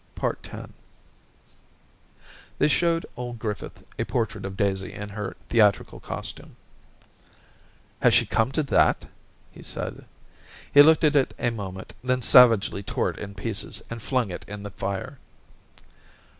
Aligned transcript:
256 0.15 0.73
Orientations 1.53 1.53
X 1.53 1.57
They 2.57 2.67
showed 2.67 3.05
old 3.15 3.37
Griffith 3.37 3.85
a 3.99 4.05
portrait 4.05 4.45
of 4.45 4.57
Daisy 4.57 4.93
in 4.93 5.09
her 5.09 5.35
theatrical 5.49 5.99
costume. 5.99 6.55
* 7.27 7.99
Has 8.01 8.11
she 8.15 8.25
come 8.25 8.51
to 8.53 8.63
that?' 8.63 9.05
he 9.51 9.61
said. 9.61 10.05
He 10.73 10.81
looked 10.81 11.03
at 11.03 11.15
it 11.15 11.35
a 11.37 11.51
moment, 11.51 11.93
then 12.03 12.23
savagely 12.23 12.81
tore 12.81 13.11
it 13.11 13.19
in 13.19 13.35
pieces 13.35 13.83
and 13.91 14.01
flung 14.01 14.31
it 14.31 14.43
in 14.47 14.63
the 14.63 14.71
fire. 14.71 15.19